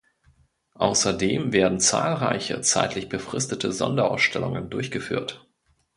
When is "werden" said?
1.53-1.79